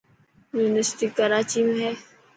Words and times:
يونيورسٽي 0.59 1.05
ڪراچي 1.17 1.59
۾ 1.67 1.71
هي. 1.81 1.91